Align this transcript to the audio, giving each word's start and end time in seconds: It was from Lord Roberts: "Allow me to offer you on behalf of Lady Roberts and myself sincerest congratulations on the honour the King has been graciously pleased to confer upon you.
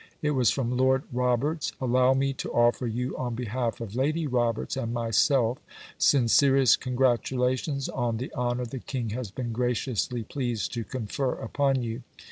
It 0.23 0.31
was 0.31 0.49
from 0.49 0.75
Lord 0.75 1.03
Roberts: 1.13 1.73
"Allow 1.79 2.15
me 2.15 2.33
to 2.33 2.51
offer 2.51 2.87
you 2.87 3.15
on 3.19 3.35
behalf 3.35 3.79
of 3.79 3.93
Lady 3.93 4.25
Roberts 4.25 4.75
and 4.75 4.91
myself 4.91 5.59
sincerest 5.99 6.81
congratulations 6.81 7.87
on 7.87 8.17
the 8.17 8.33
honour 8.33 8.65
the 8.65 8.79
King 8.79 9.11
has 9.11 9.29
been 9.29 9.51
graciously 9.53 10.23
pleased 10.23 10.73
to 10.73 10.83
confer 10.83 11.33
upon 11.33 11.83
you. 11.83 12.01